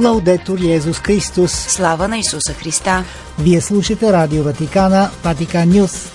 [0.00, 1.52] Лаудетор Йезус Христос.
[1.52, 3.04] Слава на Исуса Христа.
[3.38, 6.12] Вие слушате Радио Ватикана, Ватикан Нюс.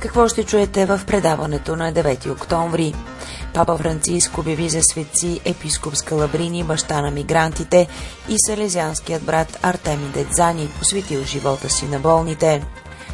[0.00, 2.94] Какво ще чуете в предаването на 9 октомври?
[3.54, 7.88] Папа Франциск обяви за светци епископ Скалабрини, баща на мигрантите
[8.28, 12.64] и салезианският брат Артеми Дедзани, посветил живота си на болните.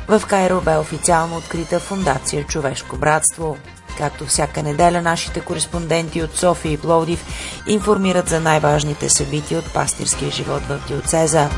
[0.09, 3.57] В Кайро бе официално открита фундация Човешко братство.
[3.99, 7.25] Както всяка неделя, нашите кореспонденти от София и Пловдив
[7.67, 11.49] информират за най-важните събития от пастирския живот в диоцеза.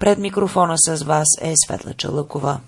[0.00, 2.58] Пред микрофона с вас е Светла Чалъкова.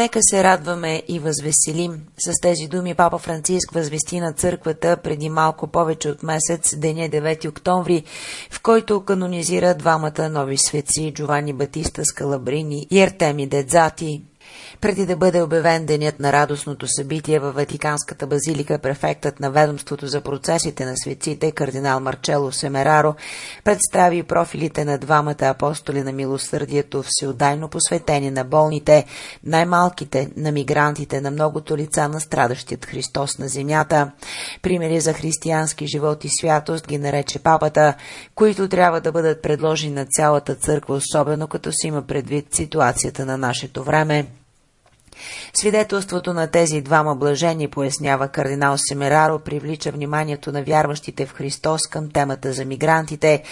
[0.00, 2.02] Нека се радваме и възвеселим.
[2.18, 7.48] С тези думи Папа Франциск възвести на църквата преди малко повече от месец, деня 9
[7.48, 8.04] октомври,
[8.50, 14.22] в който канонизира двамата нови светци Джовани Батиста Скалабрини и Артеми Дедзати.
[14.80, 20.20] Преди да бъде обявен денят на радостното събитие във Ватиканската базилика, префектът на ведомството за
[20.20, 23.14] процесите на светците, кардинал Марчело Семераро,
[23.64, 29.04] представи профилите на двамата апостоли на милосърдието, всеотдайно посветени на болните,
[29.44, 34.10] най-малките, на мигрантите, на многото лица на страдащият Христос на земята.
[34.62, 37.94] Примери за християнски живот и святост ги нарече папата,
[38.34, 43.38] които трябва да бъдат предложени на цялата църква, особено като си има предвид ситуацията на
[43.38, 44.26] нашето време.
[45.54, 52.10] Свидетелството на тези двама блажени, пояснява кардинал Семераро, привлича вниманието на вярващите в Христос към
[52.10, 53.42] темата за мигрантите,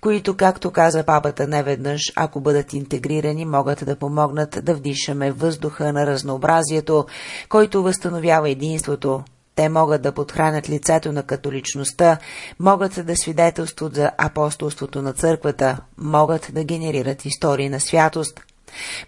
[0.00, 6.06] които, както каза папата неведнъж, ако бъдат интегрирани, могат да помогнат да вдишаме въздуха на
[6.06, 7.06] разнообразието,
[7.48, 9.22] който възстановява единството,
[9.58, 12.18] те могат да подхранят лицето на католичността,
[12.60, 18.40] могат да свидетелстват за апостолството на църквата, могат да генерират истории на святост.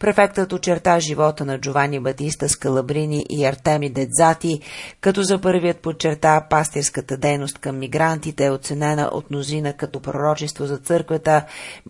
[0.00, 4.60] Префектът очерта живота на Джовани Батиста Скалабрини и Артеми Дедзати,
[5.00, 10.78] като за първият подчерта пастирската дейност към мигрантите е оценена от мнозина като пророчество за
[10.78, 11.44] църквата,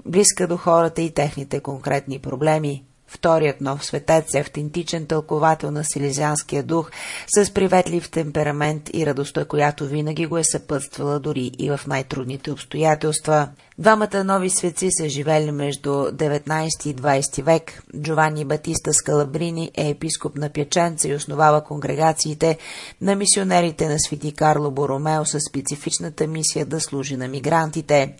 [0.06, 2.84] близка до хората и техните конкретни проблеми.
[3.12, 6.90] Вторият нов светец е автентичен тълковател на силезианския дух,
[7.36, 13.48] с приветлив темперамент и радостта, която винаги го е съпътствала дори и в най-трудните обстоятелства.
[13.80, 17.82] Двамата нови светци са живели между 19 и 20 век.
[18.02, 22.58] Джованни Батиста Скалабрини е епископ на Пяченца и основава конгрегациите
[23.00, 28.16] на мисионерите на свети Карло Боромео с специфичната мисия да служи на мигрантите.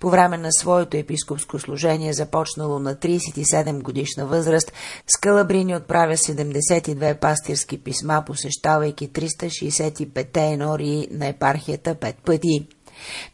[0.00, 4.72] По време на своето епископско служение, започнало на 37 годишна възраст,
[5.06, 12.66] Скалабрини отправя 72 пастирски писма, посещавайки 365 енории на епархията пет пъти.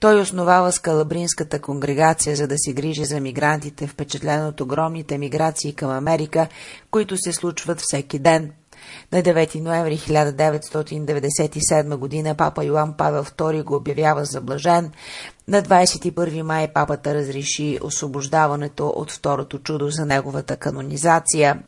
[0.01, 5.91] Той основава скалабринската конгрегация, за да се грижи за мигрантите, впечатлен от огромните миграции към
[5.91, 6.49] Америка,
[6.91, 8.53] които се случват всеки ден.
[9.13, 12.35] На 9 ноември 1997 г.
[12.35, 14.91] папа Йоан Павел II го обявява за блажен,
[15.49, 21.59] на 21 май папата разреши освобождаването от второто чудо за неговата канонизация.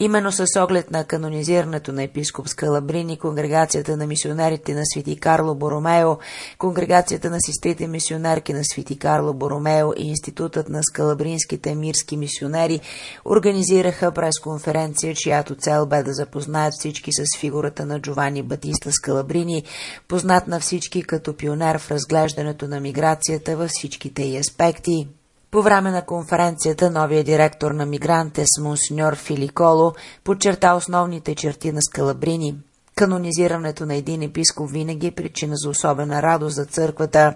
[0.00, 6.16] Именно с оглед на канонизирането на епископ Скалабрини, конгрегацията на мисионерите на Свети Карло Боромео,
[6.58, 12.80] конгрегацията на сестрите мисионерки на Свети Карло Боромео и Институтът на скалабринските мирски мисионери
[13.24, 19.64] организираха пресконференция, чиято цел бе да запознаят всички с фигурата на Джовани Батиста Скалабрини,
[20.08, 25.08] познат на всички като пионер в разглеждането на миграция миграцията във всичките й аспекти.
[25.50, 29.92] По време на конференцията новия директор на Мигрантес, монсеньор Филиколо,
[30.24, 32.54] подчерта основните черти на Скалабрини.
[32.96, 37.34] Канонизирането на един епископ винаги е причина за особена радост за църквата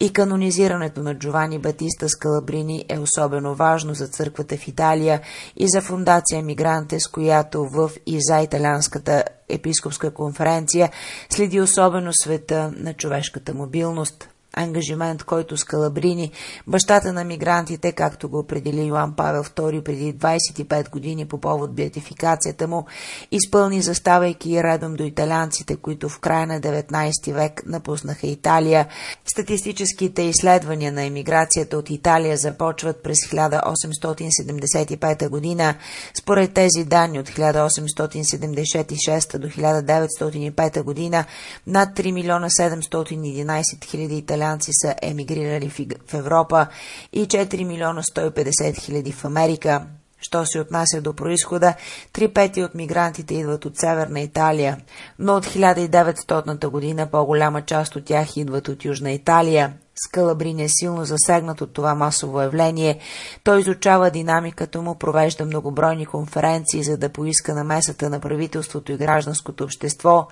[0.00, 5.20] и канонизирането на Джовани Батиста Скалабрини е особено важно за църквата в Италия
[5.56, 10.90] и за фундация Мигрантес, която в и за италианската епископска конференция
[11.30, 16.32] следи особено света на човешката мобилност ангажимент, който Скалабрини,
[16.66, 22.68] бащата на мигрантите, както го определи Йоан Павел II преди 25 години по повод беатификацията
[22.68, 22.86] му,
[23.30, 28.86] изпълни заставайки редом до италианците, които в края на 19 век напуснаха Италия.
[29.24, 35.74] Статистическите изследвания на емиграцията от Италия започват през 1875 година.
[36.20, 41.24] Според тези данни от 1876 до 1905 година
[41.66, 45.70] над 3 милиона 711 хиляди италианци италианци са емигрирали
[46.08, 46.66] в Европа
[47.12, 49.86] и 4 милиона 150 хиляди в Америка.
[50.20, 51.74] Що се отнася до происхода,
[52.12, 54.76] три пети от мигрантите идват от Северна Италия,
[55.18, 59.72] но от 1900 година по-голяма част от тях идват от Южна Италия.
[59.96, 62.98] Скалабрин е силно засегнат от това масово явление.
[63.44, 69.64] Той изучава динамиката му, провежда многобройни конференции, за да поиска намесата на правителството и гражданското
[69.64, 70.28] общество.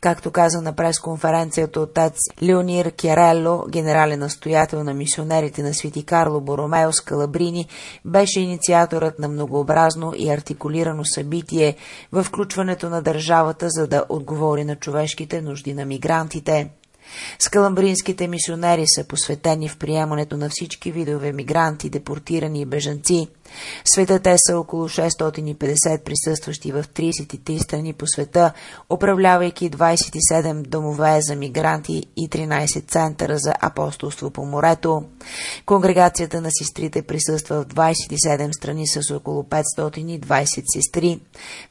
[0.00, 6.92] Както каза на пресконференцията отец Леонир Керело, генерален настоятел на мисионерите на Свети Карло Боромео
[6.92, 7.68] Скалабрини,
[8.04, 11.76] беше инициаторът на многообразно и артикулирано събитие
[12.12, 16.70] в включването на държавата, за да отговори на човешките нужди на мигрантите.
[17.38, 23.28] Скаламбринските мисионери са посветени в приемането на всички видове мигранти, депортирани и бежанци.
[23.84, 28.52] Света те са около 650 присъстващи в 33 страни по света,
[28.90, 35.04] управлявайки 27 домове за мигранти и 13 центъра за апостолство по морето.
[35.66, 41.20] Конгрегацията на сестрите присъства в 27 страни с около 520 сестри.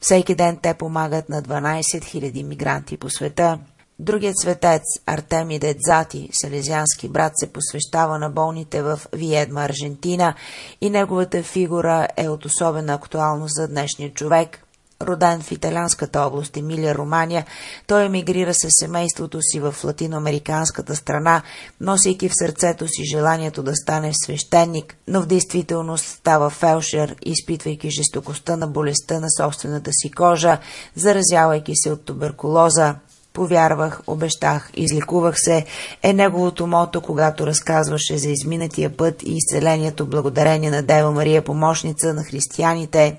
[0.00, 3.58] Всеки ден те помагат на 12 000 мигранти по света.
[4.04, 10.34] Другият светец, Артемий Дедзати, селезиански брат, се посвещава на болните в Виедма, Аржентина
[10.80, 14.60] и неговата фигура е от особена актуалност за днешния човек.
[15.02, 17.46] Роден в италианската област Емилия Романия,
[17.86, 21.42] той емигрира със семейството си в латиноамериканската страна,
[21.80, 28.56] носейки в сърцето си желанието да стане свещеник, но в действителност става фелшер, изпитвайки жестокостта
[28.56, 30.58] на болестта на собствената си кожа,
[30.96, 32.94] заразявайки се от туберкулоза.
[33.34, 35.64] Повярвах, обещах, излекувах се,
[36.02, 42.14] е неговото мото, когато разказваше за изминатия път и изцелението благодарение на Дева Мария, помощница
[42.14, 43.16] на християните.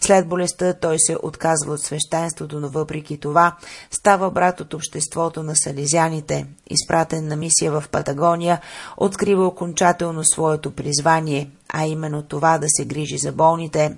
[0.00, 3.56] След болестта той се отказва от свещенството, но въпреки това
[3.90, 6.46] става брат от обществото на салезяните.
[6.70, 8.60] Изпратен на мисия в Патагония,
[8.96, 13.96] открива окончателно своето призвание, а именно това да се грижи за болните.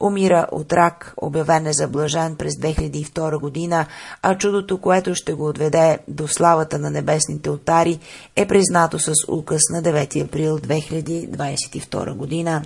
[0.00, 3.86] Умира от рак, обявен е за блажен през 2002 година,
[4.22, 7.98] а чудото, което ще го отведе до славата на небесните отари,
[8.36, 12.62] е признато с указ на 9 април 2022 година.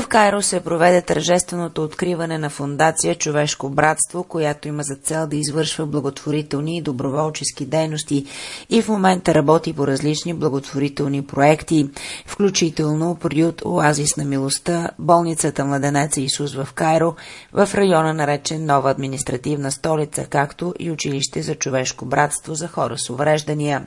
[0.00, 5.36] В Кайро се проведе тържественото откриване на фундация Човешко братство, която има за цел да
[5.36, 8.26] извършва благотворителни и доброволчески дейности
[8.70, 11.90] и в момента работи по различни благотворителни проекти,
[12.26, 17.14] включително приют Оазис на милостта, болницата Младенеца Исус в Кайро,
[17.52, 23.10] в района наречен Нова административна столица, както и училище за човешко братство за хора с
[23.10, 23.86] увреждания.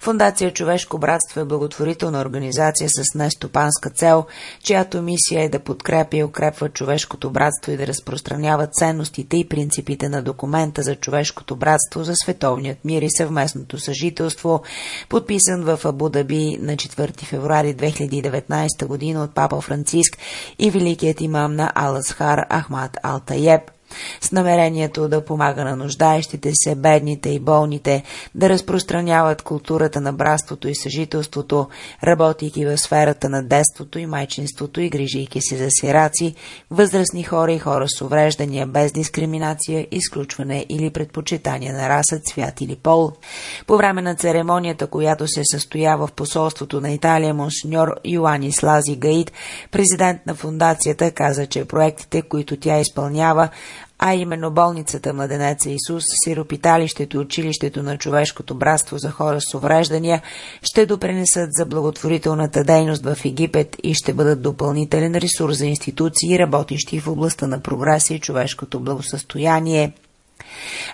[0.00, 4.24] Фундация Човешко братство е благотворителна организация с нестопанска цел,
[4.62, 10.08] чиято мисия е да подкрепя и укрепва човешкото братство и да разпространява ценностите и принципите
[10.08, 14.62] на документа за човешкото братство за световният мир и съвместното съжителство,
[15.08, 20.18] подписан в Абу Даби на 4 февруари 2019 година от папа Франциск
[20.58, 23.62] и великият имам на Аласхар Ахмад Алтаеб
[24.20, 28.02] с намерението да помага на нуждаещите се, бедните и болните,
[28.34, 31.68] да разпространяват културата на братството и съжителството,
[32.04, 36.34] работейки в сферата на детството и майчинството и грижейки се за сираци,
[36.70, 42.76] възрастни хора и хора с увреждания без дискриминация, изключване или предпочитание на раса, цвят или
[42.76, 43.12] пол.
[43.66, 49.32] По време на церемонията, която се състоява в посолството на Италия, монсеньор Йоанис Лази Гаид,
[49.70, 53.48] президент на фундацията, каза, че проектите, които тя изпълнява,
[54.04, 60.22] а именно болницата Младенеца Исус, сиропиталището и училището на човешкото братство за хора с увреждания
[60.62, 67.00] ще допренесат за благотворителната дейност в Египет и ще бъдат допълнителен ресурс за институции, работещи
[67.00, 69.92] в областта на прогреса и човешкото благосъстояние.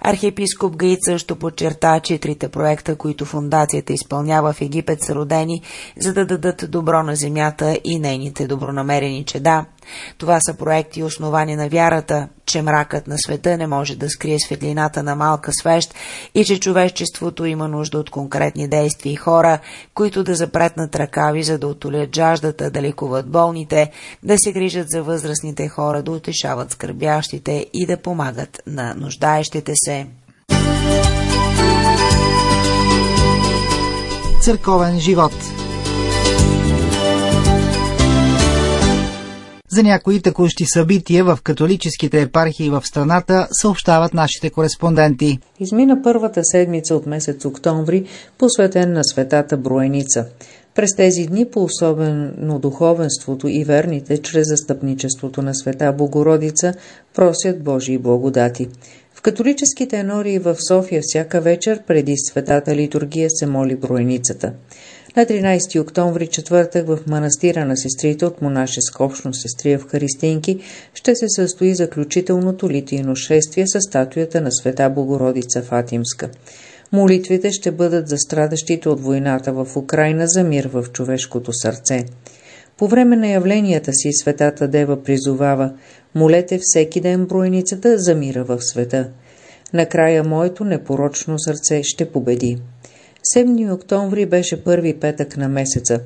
[0.01, 5.63] Архиепископ Гаит също подчерта, че трите проекта, които фундацията изпълнява в Египет, са родени,
[5.99, 9.65] за да дадат добро на земята и нейните добронамерени чеда.
[10.19, 15.03] Това са проекти основани на вярата, че мракът на света не може да скрие светлината
[15.03, 15.95] на малка свещ
[16.35, 19.59] и че човечеството има нужда от конкретни действия и хора,
[19.95, 23.91] които да запретнат ръкави, за да отолят жаждата, да лекуват болните,
[24.23, 30.07] да се грижат за възрастните хора, да утешават скърбящите и да помагат на нуждаещите се.
[34.43, 35.33] Църковен живот
[39.71, 45.39] За някои текущи събития в католическите епархии в страната съобщават нашите кореспонденти.
[45.61, 48.05] Измина първата седмица от месец октомври,
[48.39, 50.27] посветен на светата Броеница.
[50.75, 56.75] През тези дни по особено духовенството и верните, чрез застъпничеството на света Богородица,
[57.15, 58.69] просят Божии благодати.
[59.15, 64.53] В католическите енории в София всяка вечер преди светата литургия се моли Броеницата.
[65.17, 70.59] На 13 октомври, четвъртък, в манастира на сестрите от монашеска общност Сестрия в Харистинки
[70.95, 76.31] ще се състои заключителното литийно шествие с статуята на света Богородица Фатимска.
[76.93, 82.05] Молитвите ще бъдат за страдащите от войната в Украина за мир в човешкото сърце.
[82.77, 85.73] По време на явленията си Светата Дева призовава
[86.15, 89.09] «Молете всеки ден броеницата за мира в света».
[89.73, 92.59] Накрая моето непорочно сърце ще победи.
[93.35, 96.01] 7 октомври беше първи петък на месеца.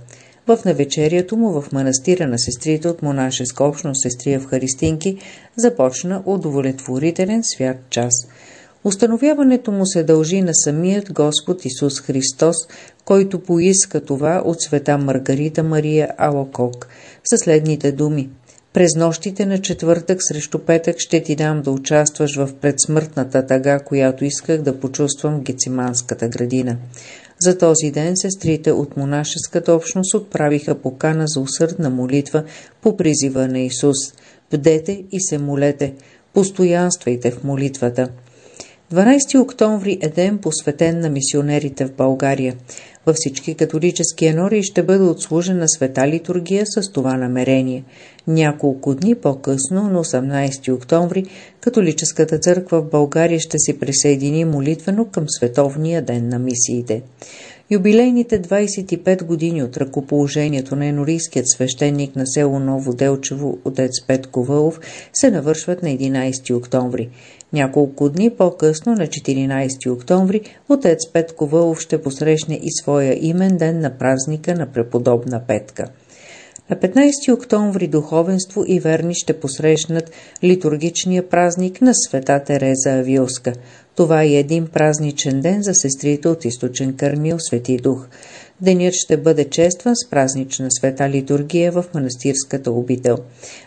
[0.47, 5.19] В навечерието му в манастира на сестрите от монашеска общност сестрия в Харистинки
[5.57, 8.15] започна удовлетворителен свят час.
[8.85, 12.57] Установяването му се дължи на самият Господ Исус Христос,
[13.05, 16.89] който поиска това от света Маргарита Мария Алокок
[17.25, 18.31] със следните думи–
[18.73, 24.25] през нощите на четвъртък срещу петък ще ти дам да участваш в предсмъртната тъга, която
[24.25, 26.77] исках да почувствам в Гециманската градина.
[27.41, 32.45] За този ден сестрите от монашеската общност отправиха покана за усърдна молитва
[32.83, 33.97] по призива на Исус.
[34.51, 35.95] Бдете и се молете,
[36.35, 38.09] постоянствайте в молитвата.
[38.93, 42.55] 12 октомври е ден посветен на мисионерите в България.
[43.07, 47.85] Във всички католически енори ще бъде отслужена света литургия с това намерение.
[48.27, 51.25] Няколко дни по-късно, на 18 октомври,
[51.61, 57.03] католическата църква в България ще се присъедини молитвено към Световния ден на мисиите.
[57.71, 64.81] Юбилейните 25 години от ръкоположението на енорийският свещеник на село Ново Делчево, отец Петко Вълов,
[65.13, 67.09] се навършват на 11 октомври.
[67.53, 73.81] Няколко дни по-късно, на 14 октомври, отец Петко Вълов ще посрещне и своя имен ден
[73.81, 75.87] на празника на преподобна Петка.
[76.71, 80.11] На 15 октомври духовенство и верни ще посрещнат
[80.45, 83.53] литургичния празник на света Тереза Авилска.
[83.97, 88.09] Това е един празничен ден за сестрите от източен Кърмил Свети Дух.
[88.61, 93.17] Денят ще бъде честван с празнична света литургия в манастирската обител.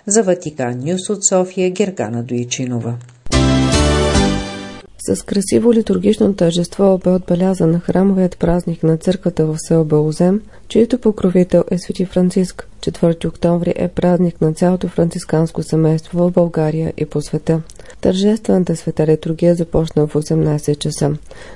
[0.08, 2.98] За Ватикан Нюс от София Гергана Доичинова.
[5.08, 11.64] С красиво литургично тържество бе отбелязан храмовият празник на църквата в село Белозем, чието покровител
[11.72, 12.68] е Свети Франциск.
[12.80, 17.62] 4 октомври е празник на цялото францисканско семейство в България и по света.
[18.02, 21.12] Тържествената света литургия започна в 18 часа.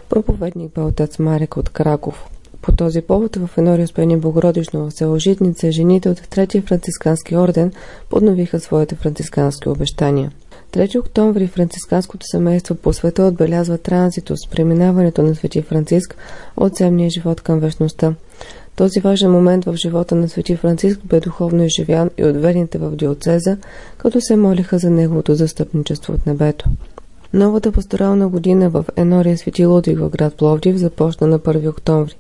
[0.09, 2.25] Проповедник бе отец Марек от Краков.
[2.61, 7.71] По този повод в едно разпение Богородично в село Житница жените от Третия францискански орден
[8.09, 10.31] подновиха своите францискански обещания.
[10.71, 16.15] 3 октомври францисканското семейство по света отбелязва транзито с преминаването на Свети Франциск
[16.57, 18.13] от земния живот към вечността.
[18.75, 22.95] Този важен момент в живота на Свети Франциск бе духовно изживян и от верните в
[22.95, 23.57] диоцеза,
[23.97, 26.69] като се молиха за неговото застъпничество от небето.
[27.33, 32.15] Новата пасторална година в Енория Свети Лудвиг в град Пловдив започна на 1 октомври.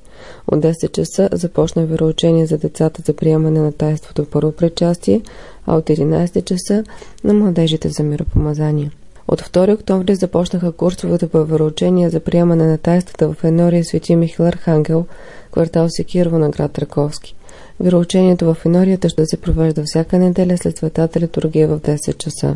[0.47, 5.21] От 10 часа започна вероучение за децата за приемане на тайството първо причастие,
[5.65, 6.83] а от 11 часа
[7.23, 8.91] на младежите за миропомазание.
[9.27, 14.47] От 2 октомври започнаха курсовете по вероучение за приемане на тайствата в Енория Свети Михаил
[14.47, 15.05] Архангел,
[15.51, 17.35] квартал Секирво на град Раковски.
[17.79, 22.55] Вероучението в Енорията ще се провежда всяка неделя след светата литургия в 10 часа.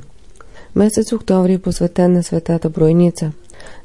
[0.76, 3.32] Месец октомври е посветен на светата Бройница.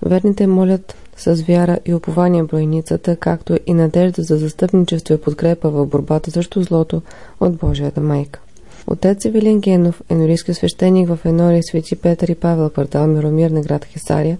[0.02, 5.86] Верните молят с вяра и упование бройницата, както и надежда за застъпничество и подкрепа в
[5.86, 7.02] борбата срещу злото
[7.40, 8.40] от Божията майка.
[8.86, 13.84] Отец Евелин Генов, енорийски свещеник в Енория Свети Петър и Павел, квартал Миромир на град
[13.84, 14.38] Хисария,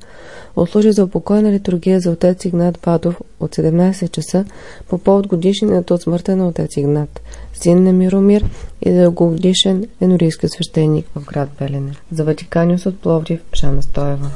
[0.57, 4.45] отслужи за упокойна литургия за отец Игнат Бадов от 17 часа
[4.89, 7.21] по повод годишнината от смъртта на отец Игнат,
[7.53, 8.45] син на Миромир
[8.83, 11.93] и дългогодишен енорийски свещеник в град Белене.
[12.13, 14.31] За Ватиканиус от Пловдив, Шана Стоева.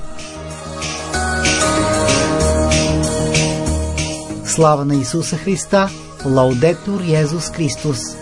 [4.44, 5.88] Слава на Исуса Христа!
[6.26, 8.21] Лаудетур Йезус Христос!